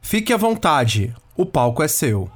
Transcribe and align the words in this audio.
Fique 0.00 0.32
à 0.32 0.36
vontade, 0.36 1.12
o 1.36 1.44
palco 1.44 1.82
é 1.82 1.88
seu. 1.88 2.30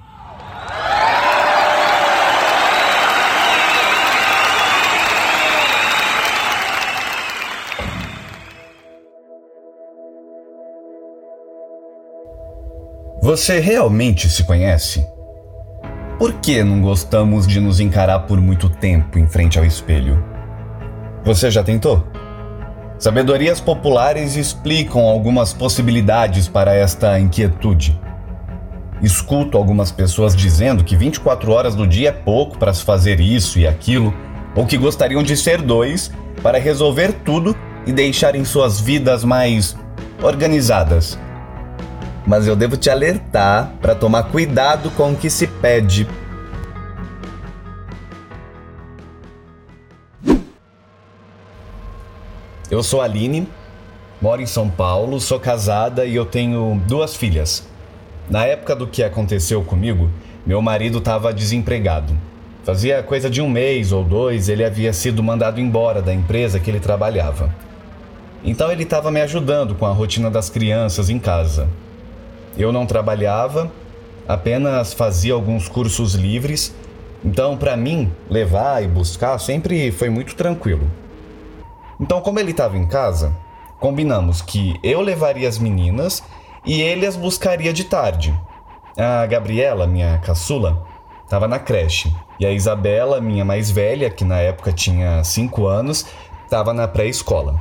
Você 13.35 13.59
realmente 13.59 14.29
se 14.29 14.45
conhece? 14.45 15.05
Por 16.21 16.35
que 16.35 16.63
não 16.63 16.81
gostamos 16.81 17.49
de 17.49 17.59
nos 17.59 17.81
encarar 17.81 18.21
por 18.21 18.41
muito 18.41 18.69
tempo 18.69 19.19
em 19.19 19.27
frente 19.27 19.59
ao 19.59 19.65
espelho? 19.65 20.25
Você 21.25 21.51
já 21.51 21.65
tentou? 21.65 22.07
Sabedorias 22.97 23.59
populares 23.59 24.37
explicam 24.37 25.03
algumas 25.03 25.53
possibilidades 25.53 26.47
para 26.47 26.77
esta 26.77 27.19
inquietude. 27.19 28.01
Escuto 29.03 29.59
algumas 29.59 29.91
pessoas 29.91 30.37
dizendo 30.37 30.85
que 30.85 30.95
24 30.95 31.51
horas 31.51 31.75
do 31.75 31.89
dia 31.89 32.11
é 32.11 32.13
pouco 32.13 32.57
para 32.57 32.73
se 32.73 32.85
fazer 32.85 33.19
isso 33.19 33.59
e 33.59 33.67
aquilo, 33.67 34.15
ou 34.55 34.65
que 34.65 34.79
gostariam 34.79 35.25
de 35.25 35.37
ser 35.37 35.61
dois 35.61 36.09
para 36.41 36.57
resolver 36.57 37.13
tudo 37.25 37.57
e 37.85 37.93
deixarem 37.93 38.45
suas 38.45 38.81
vidas 38.81 39.25
mais 39.25 39.77
organizadas. 40.23 41.19
Mas 42.27 42.47
eu 42.47 42.57
devo 42.57 42.77
te 42.77 42.89
alertar 42.89 43.73
para 43.81 43.95
tomar 43.95 44.25
cuidado 44.25 44.91
com 44.91 45.13
o 45.13 45.17
que 45.17 45.29
se 45.29 45.47
pede 45.47 46.09
Eu 52.75 52.83
sou 52.83 53.01
Aline, 53.01 53.47
moro 54.21 54.43
em 54.43 54.47
São 54.47 54.69
Paulo, 54.69 55.21
sou 55.21 55.39
casada 55.39 56.05
e 56.07 56.17
eu 56.17 56.27
tenho 56.27 56.83
duas 56.89 57.15
filhas. 57.15 57.63
Na 58.29 58.47
época 58.47 58.75
do 58.75 58.89
que 58.89 59.05
aconteceu 59.05 59.63
comigo, 59.63 60.11
meu 60.45 60.61
marido 60.61 60.99
estava 60.99 61.33
desempregado. 61.33 62.13
Fazia 62.65 63.01
coisa 63.01 63.31
de 63.31 63.41
um 63.41 63.49
mês 63.49 63.93
ou 63.93 64.03
dois, 64.03 64.49
ele 64.49 64.65
havia 64.65 64.93
sido 64.93 65.23
mandado 65.23 65.61
embora 65.61 66.03
da 66.03 66.13
empresa 66.13 66.59
que 66.59 66.69
ele 66.69 66.81
trabalhava. 66.81 67.55
Então 68.43 68.73
ele 68.73 68.83
estava 68.83 69.09
me 69.09 69.21
ajudando 69.21 69.77
com 69.77 69.87
a 69.87 69.93
rotina 69.93 70.29
das 70.29 70.51
crianças 70.51 71.09
em 71.09 71.21
casa. 71.21 71.69
Eu 72.57 72.73
não 72.73 72.87
trabalhava, 72.87 73.71
apenas 74.29 74.93
fazia 74.93 75.35
alguns 75.35 75.69
cursos 75.69 76.15
livres, 76.15 76.75
então 77.25 77.57
para 77.57 77.77
mim 77.77 78.13
levar 78.29 78.83
e 78.83 78.89
buscar 78.89 79.39
sempre 79.39 79.91
foi 79.91 80.09
muito 80.09 80.35
tranquilo. 80.35 80.89
Então, 82.01 82.21
como 82.21 82.39
ele 82.41 82.51
estava 82.51 82.77
em 82.77 82.87
casa, 82.87 83.33
combinamos 83.81 84.43
que 84.43 84.75
eu 84.83 85.01
levaria 85.01 85.49
as 85.49 85.59
meninas 85.59 86.23
e 86.65 86.81
ele 86.81 87.07
as 87.07 87.17
buscaria 87.17 87.73
de 87.73 87.85
tarde. 87.85 88.35
A 88.97 89.27
Gabriela, 89.27 89.87
minha 89.87 90.19
caçula, 90.19 90.85
estava 91.25 91.49
na 91.49 91.59
creche. 91.59 92.15
E 92.39 92.47
a 92.47 92.51
Isabela, 92.51 93.21
minha 93.21 93.45
mais 93.45 93.71
velha, 93.71 94.11
que 94.11 94.25
na 94.25 94.39
época 94.39 94.73
tinha 94.73 95.23
5 95.23 95.67
anos, 95.67 96.07
estava 96.45 96.73
na 96.73 96.89
pré-escola. 96.89 97.61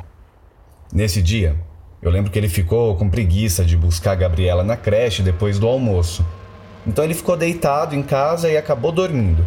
Nesse 0.92 1.22
dia, 1.22 1.56
eu 2.04 2.12
lembro 2.12 2.30
que 2.30 2.38
ele 2.38 2.50
ficou 2.50 2.96
com 2.98 3.10
preguiça 3.10 3.64
de 3.64 3.78
buscar 3.78 4.12
a 4.12 4.16
Gabriela 4.16 4.62
na 4.62 4.76
creche 4.76 5.24
depois 5.24 5.58
do 5.58 5.66
almoço. 5.66 6.26
Então 6.86 7.02
ele 7.02 7.14
ficou 7.14 7.38
deitado 7.38 7.96
em 7.96 8.04
casa 8.04 8.52
e 8.52 8.58
acabou 8.58 8.92
dormindo. 8.92 9.46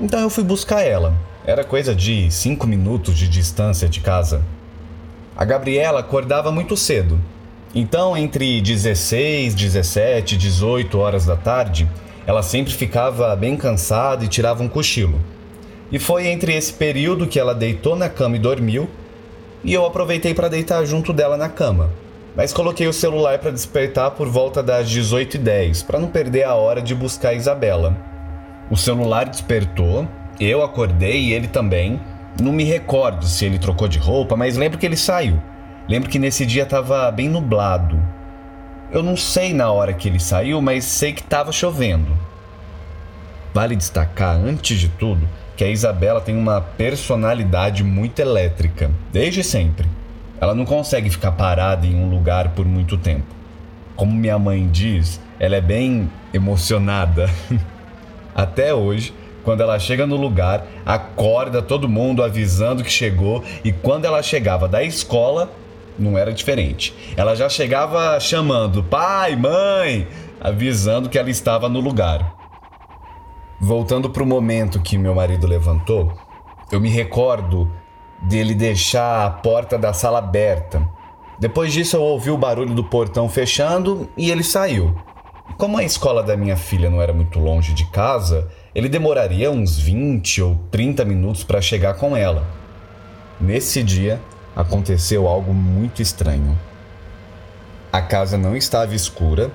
Então 0.00 0.20
eu 0.20 0.30
fui 0.30 0.44
buscar 0.44 0.82
ela. 0.82 1.12
Era 1.44 1.64
coisa 1.64 1.92
de 1.92 2.30
cinco 2.30 2.68
minutos 2.68 3.18
de 3.18 3.26
distância 3.26 3.88
de 3.88 3.98
casa. 3.98 4.42
A 5.36 5.44
Gabriela 5.44 5.98
acordava 5.98 6.52
muito 6.52 6.76
cedo. 6.76 7.18
Então, 7.74 8.16
entre 8.16 8.60
16, 8.60 9.52
17, 9.52 10.36
18 10.36 10.98
horas 10.98 11.26
da 11.26 11.36
tarde, 11.36 11.88
ela 12.24 12.44
sempre 12.44 12.72
ficava 12.72 13.34
bem 13.34 13.56
cansada 13.56 14.24
e 14.24 14.28
tirava 14.28 14.62
um 14.62 14.68
cochilo. 14.68 15.20
E 15.90 15.98
foi 15.98 16.28
entre 16.28 16.54
esse 16.54 16.72
período 16.72 17.26
que 17.26 17.40
ela 17.40 17.54
deitou 17.54 17.96
na 17.96 18.08
cama 18.08 18.36
e 18.36 18.38
dormiu, 18.38 18.88
e 19.64 19.72
eu 19.72 19.84
aproveitei 19.86 20.34
para 20.34 20.48
deitar 20.48 20.84
junto 20.84 21.12
dela 21.12 21.36
na 21.36 21.48
cama. 21.48 21.90
Mas 22.34 22.52
coloquei 22.52 22.86
o 22.86 22.92
celular 22.92 23.38
para 23.38 23.50
despertar 23.50 24.12
por 24.12 24.28
volta 24.28 24.62
das 24.62 24.88
18h10, 24.88 25.84
para 25.84 25.98
não 25.98 26.08
perder 26.08 26.44
a 26.44 26.54
hora 26.54 26.80
de 26.80 26.94
buscar 26.94 27.30
a 27.30 27.34
Isabela. 27.34 27.96
O 28.70 28.76
celular 28.76 29.28
despertou 29.28 30.08
eu 30.40 30.62
acordei 30.62 31.26
e 31.26 31.32
ele 31.32 31.46
também. 31.46 32.00
Não 32.40 32.52
me 32.52 32.64
recordo 32.64 33.24
se 33.26 33.44
ele 33.44 33.58
trocou 33.58 33.86
de 33.86 33.98
roupa, 33.98 34.36
mas 34.36 34.56
lembro 34.56 34.78
que 34.78 34.86
ele 34.86 34.96
saiu. 34.96 35.40
Lembro 35.88 36.08
que 36.08 36.18
nesse 36.18 36.46
dia 36.46 36.62
estava 36.62 37.10
bem 37.10 37.28
nublado. 37.28 38.02
Eu 38.90 39.02
não 39.02 39.16
sei 39.16 39.52
na 39.52 39.70
hora 39.70 39.92
que 39.92 40.08
ele 40.08 40.18
saiu, 40.18 40.60
mas 40.60 40.84
sei 40.84 41.12
que 41.12 41.20
estava 41.20 41.52
chovendo. 41.52 42.16
Vale 43.54 43.76
destacar, 43.76 44.36
antes 44.36 44.80
de 44.80 44.88
tudo, 44.88 45.28
que 45.62 45.66
a 45.66 45.70
Isabela 45.70 46.20
tem 46.20 46.36
uma 46.36 46.60
personalidade 46.60 47.84
muito 47.84 48.18
elétrica, 48.18 48.90
desde 49.12 49.44
sempre. 49.44 49.86
Ela 50.40 50.56
não 50.56 50.64
consegue 50.64 51.08
ficar 51.08 51.30
parada 51.30 51.86
em 51.86 51.94
um 51.94 52.10
lugar 52.10 52.48
por 52.48 52.66
muito 52.66 52.98
tempo. 52.98 53.28
Como 53.94 54.12
minha 54.12 54.36
mãe 54.40 54.68
diz, 54.68 55.20
ela 55.38 55.54
é 55.54 55.60
bem 55.60 56.10
emocionada. 56.34 57.30
Até 58.34 58.74
hoje, 58.74 59.14
quando 59.44 59.60
ela 59.60 59.78
chega 59.78 60.04
no 60.04 60.16
lugar, 60.16 60.66
acorda 60.84 61.62
todo 61.62 61.88
mundo 61.88 62.24
avisando 62.24 62.82
que 62.82 62.90
chegou 62.90 63.44
e 63.62 63.70
quando 63.70 64.04
ela 64.04 64.20
chegava 64.20 64.66
da 64.66 64.82
escola, 64.82 65.48
não 65.96 66.18
era 66.18 66.32
diferente. 66.32 66.92
Ela 67.16 67.36
já 67.36 67.48
chegava 67.48 68.18
chamando 68.18 68.82
pai, 68.82 69.36
mãe, 69.36 70.08
avisando 70.40 71.08
que 71.08 71.16
ela 71.16 71.30
estava 71.30 71.68
no 71.68 71.78
lugar. 71.78 72.41
Voltando 73.64 74.10
para 74.10 74.24
o 74.24 74.26
momento 74.26 74.82
que 74.82 74.98
meu 74.98 75.14
marido 75.14 75.46
levantou, 75.46 76.12
eu 76.72 76.80
me 76.80 76.88
recordo 76.88 77.70
dele 78.20 78.56
deixar 78.56 79.24
a 79.24 79.30
porta 79.30 79.78
da 79.78 79.92
sala 79.92 80.18
aberta. 80.18 80.82
Depois 81.38 81.72
disso, 81.72 81.94
eu 81.94 82.02
ouvi 82.02 82.32
o 82.32 82.36
barulho 82.36 82.74
do 82.74 82.82
portão 82.82 83.28
fechando 83.28 84.10
e 84.16 84.32
ele 84.32 84.42
saiu. 84.42 84.92
Como 85.56 85.78
a 85.78 85.84
escola 85.84 86.24
da 86.24 86.36
minha 86.36 86.56
filha 86.56 86.90
não 86.90 87.00
era 87.00 87.12
muito 87.12 87.38
longe 87.38 87.72
de 87.72 87.84
casa, 87.84 88.48
ele 88.74 88.88
demoraria 88.88 89.48
uns 89.48 89.78
20 89.78 90.42
ou 90.42 90.56
30 90.72 91.04
minutos 91.04 91.44
para 91.44 91.60
chegar 91.60 91.94
com 91.94 92.16
ela. 92.16 92.44
Nesse 93.40 93.80
dia, 93.84 94.20
aconteceu 94.56 95.28
algo 95.28 95.54
muito 95.54 96.02
estranho. 96.02 96.58
A 97.92 98.02
casa 98.02 98.36
não 98.36 98.56
estava 98.56 98.92
escura, 98.92 99.52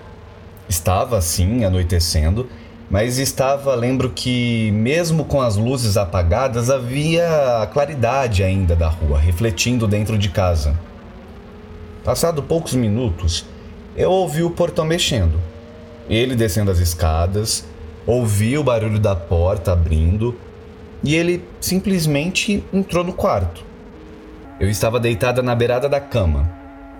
estava 0.69 1.19
sim 1.19 1.65
anoitecendo, 1.65 2.47
mas 2.89 3.17
estava, 3.17 3.75
lembro 3.75 4.09
que, 4.09 4.71
mesmo 4.71 5.25
com 5.25 5.41
as 5.41 5.57
luzes 5.57 5.97
apagadas, 5.97 6.69
havia 6.69 7.61
a 7.61 7.67
claridade 7.67 8.43
ainda 8.43 8.75
da 8.75 8.87
rua 8.87 9.19
refletindo 9.19 9.87
dentro 9.87 10.17
de 10.17 10.29
casa. 10.29 10.79
Passado 12.03 12.41
poucos 12.41 12.73
minutos, 12.73 13.45
eu 13.95 14.09
ouvi 14.09 14.41
o 14.41 14.51
portão 14.51 14.85
mexendo. 14.85 15.41
Ele 16.09 16.35
descendo 16.35 16.71
as 16.71 16.79
escadas, 16.79 17.65
ouvi 18.05 18.57
o 18.57 18.63
barulho 18.63 18.99
da 18.99 19.13
porta 19.13 19.73
abrindo 19.73 20.33
e 21.03 21.13
ele 21.13 21.43
simplesmente 21.59 22.63
entrou 22.71 23.03
no 23.03 23.11
quarto. 23.11 23.65
Eu 24.59 24.69
estava 24.69 24.97
deitada 24.97 25.43
na 25.43 25.53
beirada 25.53 25.89
da 25.89 25.99
cama 25.99 26.49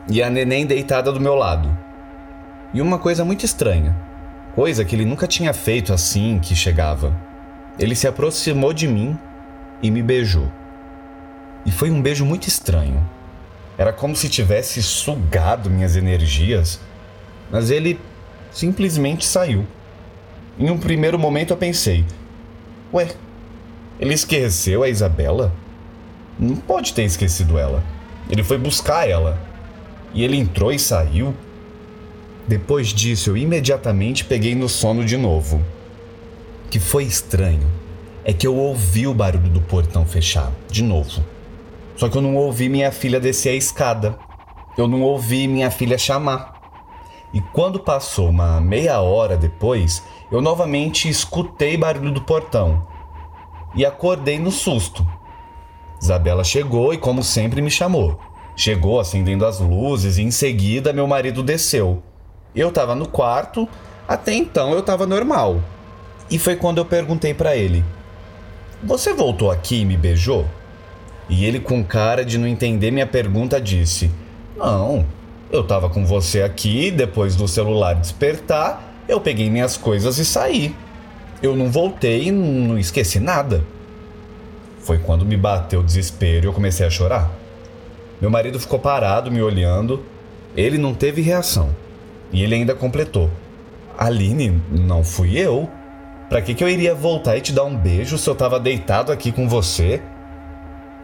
e 0.09 0.21
a 0.21 0.29
neném 0.29 0.65
deitada 0.65 1.11
do 1.11 1.21
meu 1.21 1.35
lado. 1.35 1.75
E 2.73 2.81
uma 2.81 2.99
coisa 2.99 3.23
muito 3.23 3.45
estranha, 3.45 4.06
coisa 4.57 4.83
que 4.83 4.95
ele 4.95 5.05
nunca 5.05 5.27
tinha 5.27 5.53
feito 5.53 5.93
assim 5.93 6.39
que 6.39 6.55
chegava. 6.55 7.15
Ele 7.77 7.93
se 7.93 8.07
aproximou 8.07 8.73
de 8.73 8.87
mim 8.87 9.15
e 9.83 9.91
me 9.91 10.01
beijou. 10.01 10.51
E 11.63 11.69
foi 11.69 11.91
um 11.91 12.01
beijo 12.01 12.25
muito 12.25 12.47
estranho. 12.47 13.07
Era 13.77 13.93
como 13.93 14.15
se 14.15 14.27
tivesse 14.27 14.81
sugado 14.81 15.69
minhas 15.69 15.95
energias, 15.95 16.79
mas 17.51 17.69
ele 17.69 17.99
simplesmente 18.49 19.27
saiu. 19.27 19.63
Em 20.57 20.71
um 20.71 20.79
primeiro 20.79 21.19
momento 21.19 21.51
eu 21.51 21.57
pensei: 21.57 22.03
Ué, 22.91 23.09
ele 23.99 24.15
esqueceu 24.15 24.81
a 24.81 24.89
Isabela? 24.89 25.53
Não 26.39 26.55
pode 26.55 26.95
ter 26.95 27.03
esquecido 27.03 27.59
ela. 27.59 27.83
Ele 28.27 28.43
foi 28.43 28.57
buscar 28.57 29.07
ela. 29.07 29.39
E 30.15 30.23
ele 30.23 30.35
entrou 30.35 30.71
e 30.71 30.79
saiu. 30.79 31.35
Depois 32.47 32.93
disso, 32.93 33.31
eu 33.31 33.37
imediatamente 33.37 34.23
peguei 34.23 34.55
no 34.55 34.69
sono 34.69 35.03
de 35.03 35.17
novo. 35.17 35.57
O 36.65 36.69
que 36.69 36.79
foi 36.79 37.03
estranho 37.03 37.69
é 38.23 38.31
que 38.31 38.47
eu 38.47 38.55
ouvi 38.55 39.05
o 39.05 39.13
barulho 39.13 39.49
do 39.49 39.59
portão 39.59 40.05
fechar, 40.05 40.51
de 40.69 40.81
novo. 40.81 41.21
Só 41.97 42.07
que 42.07 42.17
eu 42.17 42.21
não 42.21 42.35
ouvi 42.35 42.69
minha 42.69 42.91
filha 42.91 43.19
descer 43.19 43.49
a 43.49 43.55
escada. 43.55 44.17
Eu 44.77 44.87
não 44.87 45.01
ouvi 45.01 45.47
minha 45.47 45.69
filha 45.69 45.97
chamar. 45.97 46.55
e 47.33 47.41
quando 47.41 47.79
passou 47.79 48.29
uma 48.29 48.61
meia 48.61 49.01
hora 49.01 49.35
depois, 49.35 50.01
eu 50.31 50.39
novamente 50.39 51.09
escutei 51.09 51.75
barulho 51.75 52.11
do 52.11 52.21
portão 52.21 52.87
e 53.75 53.85
acordei 53.85 54.39
no 54.39 54.51
susto. 54.51 55.05
Isabela 56.01 56.43
chegou 56.43 56.93
e, 56.93 56.97
como 56.97 57.23
sempre, 57.23 57.61
me 57.61 57.69
chamou. 57.69 58.17
Chegou 58.55 58.99
acendendo 58.99 59.45
as 59.45 59.59
luzes 59.59 60.17
e 60.17 60.21
em 60.21 60.31
seguida 60.31 60.93
meu 60.93 61.05
marido 61.05 61.43
desceu. 61.43 62.01
Eu 62.55 62.69
estava 62.69 62.95
no 62.95 63.07
quarto, 63.07 63.67
até 64.07 64.33
então 64.33 64.71
eu 64.71 64.79
estava 64.79 65.05
normal. 65.05 65.61
E 66.29 66.37
foi 66.37 66.55
quando 66.55 66.79
eu 66.79 66.85
perguntei 66.85 67.33
para 67.33 67.55
ele: 67.55 67.83
Você 68.83 69.13
voltou 69.13 69.51
aqui 69.51 69.81
e 69.81 69.85
me 69.85 69.97
beijou? 69.97 70.45
E 71.29 71.45
ele, 71.45 71.59
com 71.59 71.83
cara 71.83 72.23
de 72.23 72.37
não 72.37 72.47
entender 72.47 72.91
minha 72.91 73.07
pergunta, 73.07 73.59
disse: 73.59 74.11
Não, 74.55 75.05
eu 75.51 75.61
estava 75.61 75.89
com 75.89 76.05
você 76.05 76.41
aqui, 76.41 76.91
depois 76.91 77.35
do 77.35 77.47
celular 77.47 77.95
despertar, 77.95 78.95
eu 79.07 79.19
peguei 79.19 79.49
minhas 79.49 79.77
coisas 79.77 80.17
e 80.17 80.25
saí. 80.25 80.75
Eu 81.41 81.55
não 81.55 81.69
voltei 81.69 82.31
não 82.31 82.77
esqueci 82.79 83.19
nada. 83.19 83.63
Foi 84.79 84.97
quando 84.97 85.25
me 85.25 85.37
bateu 85.37 85.81
o 85.81 85.83
desespero 85.83 86.45
e 86.45 86.47
eu 86.47 86.53
comecei 86.53 86.85
a 86.85 86.89
chorar. 86.89 87.31
Meu 88.19 88.29
marido 88.29 88.59
ficou 88.59 88.79
parado 88.79 89.31
me 89.31 89.41
olhando. 89.41 90.03
Ele 90.55 90.77
não 90.77 90.93
teve 90.93 91.21
reação. 91.21 91.69
E 92.31 92.43
ele 92.43 92.55
ainda 92.55 92.75
completou: 92.75 93.29
Aline, 93.97 94.61
não 94.71 95.03
fui 95.03 95.37
eu. 95.37 95.69
Pra 96.29 96.41
que, 96.41 96.53
que 96.53 96.63
eu 96.63 96.69
iria 96.69 96.93
voltar 96.93 97.37
e 97.37 97.41
te 97.41 97.53
dar 97.53 97.63
um 97.63 97.77
beijo 97.77 98.17
se 98.17 98.29
eu 98.29 98.35
tava 98.35 98.59
deitado 98.59 99.11
aqui 99.11 99.31
com 99.31 99.47
você? 99.47 100.01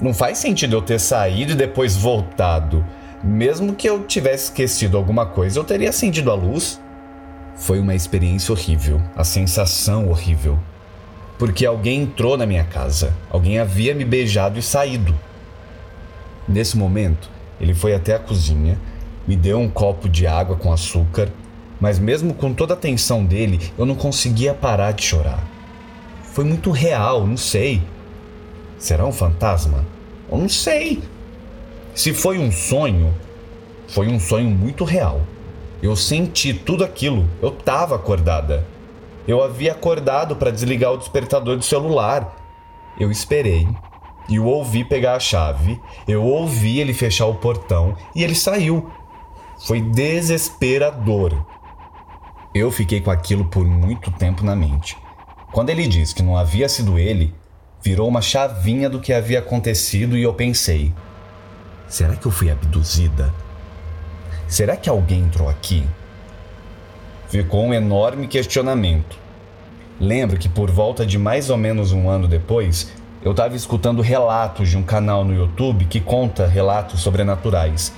Não 0.02 0.14
faz 0.14 0.38
sentido 0.38 0.76
eu 0.76 0.82
ter 0.82 1.00
saído 1.00 1.54
e 1.54 1.56
depois 1.56 1.96
voltado. 1.96 2.86
Mesmo 3.24 3.74
que 3.74 3.88
eu 3.88 4.04
tivesse 4.04 4.46
esquecido 4.46 4.98
alguma 4.98 5.26
coisa, 5.26 5.58
eu 5.58 5.64
teria 5.64 5.90
acendido 5.90 6.30
a 6.30 6.36
luz. 6.36 6.82
Foi 7.56 7.80
uma 7.80 7.96
experiência 7.96 8.52
horrível, 8.52 9.02
a 9.16 9.24
sensação 9.24 10.10
horrível. 10.10 10.60
Porque 11.40 11.66
alguém 11.66 12.02
entrou 12.02 12.38
na 12.38 12.46
minha 12.46 12.66
casa, 12.66 13.14
alguém 13.30 13.60
havia 13.60 13.96
me 13.96 14.04
beijado 14.04 14.60
e 14.60 14.62
saído. 14.62 15.18
Nesse 16.48 16.78
momento, 16.78 17.30
ele 17.62 17.74
foi 17.74 17.94
até 17.94 18.14
a 18.14 18.20
cozinha, 18.20 18.78
me 19.28 19.36
deu 19.36 19.60
um 19.60 19.70
copo 19.70 20.10
de 20.10 20.28
água 20.28 20.56
com 20.56 20.72
açúcar, 20.72 21.30
mas 21.80 22.00
mesmo 22.00 22.34
com 22.34 22.54
toda 22.54 22.74
a 22.74 22.78
tensão 22.78 23.26
dele, 23.26 23.60
eu 23.78 23.86
não 23.86 23.96
conseguia 23.96 24.54
parar 24.54 24.92
de 24.92 25.04
chorar. 25.04 25.44
Foi 26.24 26.44
muito 26.44 26.72
real, 26.72 27.28
não 27.28 27.38
sei. 27.38 27.82
Será 28.78 29.06
um 29.06 29.12
fantasma? 29.12 29.86
Eu 30.32 30.38
não 30.38 30.50
sei. 30.50 31.02
Se 31.94 32.14
foi 32.14 32.38
um 32.38 32.52
sonho, 32.52 33.14
foi 33.88 34.08
um 34.08 34.20
sonho 34.20 34.50
muito 34.50 34.84
real. 34.84 35.22
Eu 35.82 35.96
senti 35.96 36.54
tudo 36.54 36.84
aquilo. 36.84 37.28
Eu 37.42 37.50
estava 37.50 37.96
acordada. 37.96 38.66
Eu 39.28 39.44
havia 39.44 39.74
acordado 39.74 40.36
para 40.36 40.52
desligar 40.52 40.92
o 40.92 40.98
despertador 40.98 41.58
do 41.58 41.64
celular. 41.64 42.36
Eu 43.00 43.12
esperei 43.12 43.68
e 44.28 44.40
o 44.40 44.46
ouvi 44.46 44.84
pegar 44.84 45.16
a 45.16 45.20
chave. 45.20 45.80
Eu 46.08 46.24
ouvi 46.24 46.80
ele 46.80 46.94
fechar 46.94 47.28
o 47.28 47.36
portão 47.36 47.96
e 48.16 48.24
ele 48.24 48.36
saiu. 48.36 48.90
Foi 49.60 49.82
desesperador. 49.82 51.46
Eu 52.54 52.72
fiquei 52.72 53.02
com 53.02 53.10
aquilo 53.10 53.46
por 53.46 53.66
muito 53.66 54.12
tempo 54.12 54.44
na 54.44 54.56
mente. 54.56 54.98
Quando 55.52 55.70
ele 55.70 55.88
disse 55.88 56.14
que 56.14 56.24
não 56.24 56.38
havia 56.38 56.68
sido 56.68 56.98
ele, 57.00 57.34
virou 57.82 58.08
uma 58.08 58.22
chavinha 58.22 58.90
do 58.90 59.00
que 59.00 59.14
havia 59.14 59.40
acontecido 59.40 60.18
e 60.18 60.24
eu 60.24 60.34
pensei: 60.34 60.94
será 61.88 62.16
que 62.16 62.26
eu 62.26 62.32
fui 62.32 62.50
abduzida? 62.50 63.34
Será 64.48 64.76
que 64.76 64.90
alguém 64.90 65.22
entrou 65.22 65.50
aqui? 65.50 65.86
Ficou 67.28 67.66
um 67.66 67.74
enorme 67.74 68.28
questionamento. 68.28 69.18
Lembro 70.00 70.38
que 70.38 70.50
por 70.50 70.70
volta 70.70 71.06
de 71.06 71.18
mais 71.18 71.50
ou 71.50 71.58
menos 71.58 71.92
um 71.92 72.10
ano 72.10 72.28
depois, 72.28 72.92
eu 73.24 73.32
estava 73.32 73.56
escutando 73.56 74.02
relatos 74.02 74.70
de 74.70 74.78
um 74.78 74.84
canal 74.84 75.24
no 75.24 75.34
YouTube 75.34 75.86
que 75.86 76.00
conta 76.00 76.46
relatos 76.46 77.02
sobrenaturais. 77.02 77.94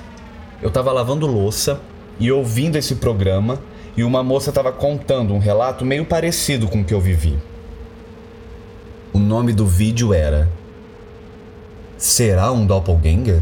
Eu 0.61 0.69
estava 0.69 0.91
lavando 0.91 1.27
louça 1.27 1.79
e 2.19 2.31
ouvindo 2.31 2.77
esse 2.77 2.95
programa 2.95 3.59
e 3.97 4.03
uma 4.03 4.23
moça 4.23 4.49
estava 4.49 4.71
contando 4.71 5.33
um 5.33 5.39
relato 5.39 5.85
meio 5.85 6.05
parecido 6.05 6.67
com 6.67 6.81
o 6.81 6.83
que 6.83 6.93
eu 6.93 7.01
vivi. 7.01 7.37
O 9.13 9.19
nome 9.19 9.53
do 9.53 9.65
vídeo 9.65 10.13
era 10.13 10.49
Será 11.97 12.51
um 12.51 12.65
doppelganger? 12.65 13.41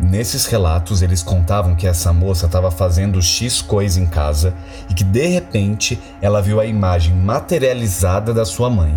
Nesses 0.00 0.46
relatos, 0.46 1.02
eles 1.02 1.24
contavam 1.24 1.74
que 1.74 1.86
essa 1.86 2.12
moça 2.12 2.46
estava 2.46 2.70
fazendo 2.70 3.20
X 3.20 3.60
coisa 3.60 4.00
em 4.00 4.06
casa 4.06 4.54
e 4.88 4.94
que 4.94 5.02
de 5.02 5.26
repente 5.26 5.98
ela 6.22 6.40
viu 6.40 6.60
a 6.60 6.66
imagem 6.66 7.14
materializada 7.16 8.32
da 8.32 8.44
sua 8.44 8.70
mãe, 8.70 8.96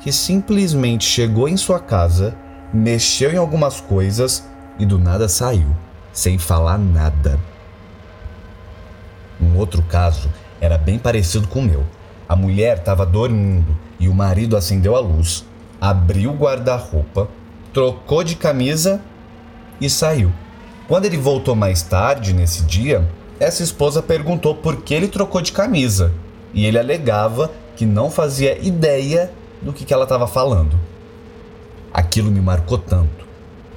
que 0.00 0.10
simplesmente 0.10 1.04
chegou 1.04 1.46
em 1.46 1.58
sua 1.58 1.78
casa, 1.78 2.34
mexeu 2.72 3.30
em 3.30 3.36
algumas 3.36 3.82
coisas 3.82 4.48
e 4.78 4.86
do 4.86 4.98
nada 4.98 5.28
saiu, 5.28 5.74
sem 6.12 6.38
falar 6.38 6.78
nada. 6.78 7.38
Um 9.40 9.56
outro 9.56 9.82
caso 9.82 10.30
era 10.60 10.78
bem 10.78 10.98
parecido 10.98 11.48
com 11.48 11.60
o 11.60 11.64
meu. 11.64 11.84
A 12.28 12.36
mulher 12.36 12.78
estava 12.78 13.04
dormindo 13.04 13.76
e 13.98 14.08
o 14.08 14.14
marido 14.14 14.56
acendeu 14.56 14.94
a 14.94 15.00
luz, 15.00 15.44
abriu 15.80 16.30
o 16.30 16.36
guarda-roupa, 16.36 17.28
trocou 17.72 18.22
de 18.22 18.36
camisa 18.36 19.00
e 19.80 19.88
saiu. 19.88 20.32
Quando 20.86 21.04
ele 21.04 21.16
voltou 21.16 21.54
mais 21.54 21.82
tarde 21.82 22.32
nesse 22.32 22.62
dia, 22.62 23.06
essa 23.38 23.62
esposa 23.62 24.02
perguntou 24.02 24.54
por 24.54 24.76
que 24.82 24.94
ele 24.94 25.08
trocou 25.08 25.40
de 25.40 25.52
camisa 25.52 26.12
e 26.52 26.64
ele 26.64 26.78
alegava 26.78 27.50
que 27.76 27.86
não 27.86 28.10
fazia 28.10 28.58
ideia 28.58 29.30
do 29.62 29.72
que, 29.72 29.84
que 29.84 29.94
ela 29.94 30.04
estava 30.04 30.26
falando. 30.26 30.78
Aquilo 31.92 32.30
me 32.30 32.40
marcou 32.40 32.78
tanto 32.78 33.27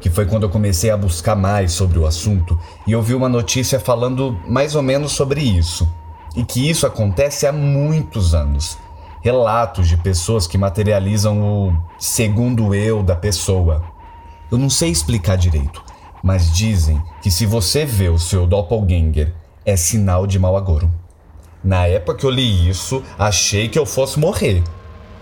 que 0.01 0.09
foi 0.09 0.25
quando 0.25 0.44
eu 0.44 0.50
comecei 0.50 0.89
a 0.89 0.98
buscar 0.98 1.36
mais 1.36 1.71
sobre 1.71 2.00
o 2.00 2.07
assunto 2.07 2.59
e 2.88 2.92
eu 2.92 3.01
vi 3.03 3.13
uma 3.13 3.30
notícia 3.30 3.80
falando 3.80 4.38
mais 4.48 4.75
ou 4.75 4.81
menos 4.81 5.12
sobre 5.12 5.39
isso. 5.39 5.88
E 6.36 6.44
que 6.44 6.68
isso 6.68 6.88
acontece 6.88 7.45
há 7.45 7.51
muitos 7.51 8.33
anos. 8.33 8.77
Relatos 9.21 9.88
de 9.88 9.95
pessoas 9.98 10.48
que 10.48 10.57
materializam 10.57 11.42
o 11.42 11.77
segundo 12.00 12.74
eu 12.74 13.03
da 13.03 13.15
pessoa. 13.15 13.83
Eu 14.51 14.57
não 14.57 14.69
sei 14.69 14.89
explicar 14.89 15.36
direito, 15.36 15.83
mas 16.24 16.51
dizem 16.51 17.00
que 17.21 17.30
se 17.30 17.45
você 17.45 17.86
vê 17.86 18.09
o 18.09 18.18
seu 18.18 18.47
doppelganger, 18.47 19.33
é 19.64 19.76
sinal 19.76 20.26
de 20.26 20.40
mau 20.40 20.57
agouro. 20.57 20.92
Na 21.64 21.85
época 21.85 22.18
que 22.18 22.26
eu 22.26 22.31
li 22.31 22.68
isso, 22.68 23.04
achei 23.19 23.69
que 23.69 23.78
eu 23.78 23.85
fosse 23.85 24.19
morrer. 24.19 24.64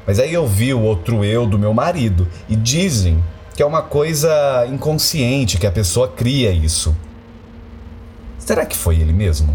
Mas 0.07 0.19
aí 0.19 0.33
eu 0.33 0.47
vi 0.47 0.73
o 0.73 0.81
outro 0.81 1.25
eu 1.25 1.45
do 1.45 1.59
meu 1.59 1.73
marido 1.73 2.25
e 2.47 2.55
dizem 2.55 3.21
que 3.59 3.63
é 3.63 3.65
uma 3.65 3.81
coisa 3.81 4.65
inconsciente, 4.71 5.57
que 5.57 5.67
a 5.67 5.71
pessoa 5.71 6.07
cria 6.07 6.49
isso. 6.49 6.95
Será 8.37 8.65
que 8.65 8.73
foi 8.73 8.95
ele 8.95 9.11
mesmo? 9.11 9.53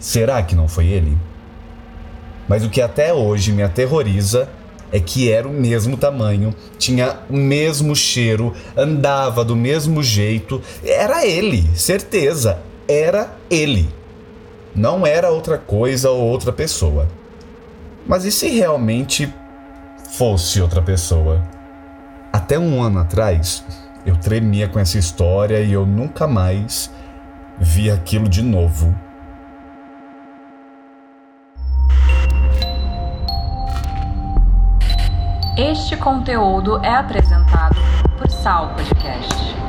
Será 0.00 0.42
que 0.42 0.56
não 0.56 0.66
foi 0.66 0.86
ele? 0.86 1.16
Mas 2.48 2.64
o 2.64 2.68
que 2.68 2.82
até 2.82 3.14
hoje 3.14 3.52
me 3.52 3.62
aterroriza 3.62 4.48
é 4.90 4.98
que 4.98 5.30
era 5.30 5.46
o 5.46 5.52
mesmo 5.52 5.96
tamanho, 5.96 6.52
tinha 6.78 7.20
o 7.30 7.36
mesmo 7.36 7.94
cheiro, 7.94 8.52
andava 8.76 9.44
do 9.44 9.54
mesmo 9.54 10.02
jeito. 10.02 10.60
Era 10.82 11.24
ele, 11.24 11.70
certeza, 11.76 12.58
era 12.88 13.36
ele. 13.48 13.88
Não 14.74 15.06
era 15.06 15.30
outra 15.30 15.58
coisa 15.58 16.10
ou 16.10 16.24
outra 16.24 16.52
pessoa. 16.52 17.06
Mas 18.04 18.24
e 18.24 18.32
se 18.32 18.48
realmente 18.48 19.32
fosse 20.12 20.60
outra 20.60 20.82
pessoa? 20.82 21.59
Até 22.32 22.56
um 22.58 22.80
ano 22.80 23.00
atrás, 23.00 23.64
eu 24.06 24.16
tremia 24.16 24.68
com 24.68 24.78
essa 24.78 24.98
história 24.98 25.60
e 25.60 25.72
eu 25.72 25.84
nunca 25.84 26.28
mais 26.28 26.92
vi 27.58 27.90
aquilo 27.90 28.28
de 28.28 28.42
novo. 28.42 28.94
Este 35.56 35.96
conteúdo 35.96 36.78
é 36.84 36.94
apresentado 36.94 37.76
por 38.16 38.30
Sal 38.30 38.74
Podcast. 38.76 39.59